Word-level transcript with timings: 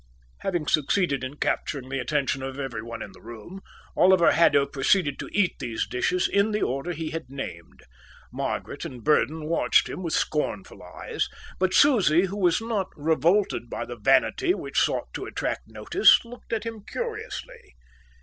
Having 0.39 0.65
succeeded 0.65 1.23
in 1.23 1.37
capturing 1.37 1.87
the 1.89 1.99
attention 1.99 2.41
of 2.41 2.59
everyone 2.59 3.03
in 3.03 3.11
the 3.11 3.21
room, 3.21 3.61
Oliver 3.95 4.31
Haddo 4.31 4.65
proceeded 4.65 5.19
to 5.19 5.29
eat 5.31 5.59
these 5.59 5.85
dishes 5.87 6.27
in 6.27 6.49
the 6.49 6.61
order 6.63 6.91
he 6.91 7.11
had 7.11 7.29
named. 7.29 7.83
Margaret 8.33 8.83
and 8.83 9.03
Burdon 9.03 9.45
watched 9.45 9.87
him 9.87 10.01
with 10.01 10.13
scornful 10.15 10.81
eyes, 10.81 11.29
but 11.59 11.75
Susie, 11.75 12.25
who 12.25 12.39
was 12.39 12.59
not 12.61 12.87
revolted 12.95 13.69
by 13.69 13.85
the 13.85 13.95
vanity 13.95 14.55
which 14.55 14.79
sought 14.81 15.13
to 15.13 15.25
attract 15.27 15.67
notice, 15.67 16.25
looked 16.25 16.51
at 16.51 16.63
him 16.63 16.81
curiously. 16.81 17.75